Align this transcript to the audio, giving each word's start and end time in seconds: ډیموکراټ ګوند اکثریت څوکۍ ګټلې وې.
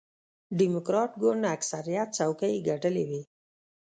ډیموکراټ 0.59 1.11
ګوند 1.21 1.43
اکثریت 1.55 2.09
څوکۍ 2.17 2.53
ګټلې 2.69 3.03
وې. 3.09 3.21